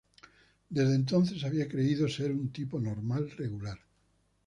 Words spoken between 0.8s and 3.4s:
entonces, había creído ser un tipo normal,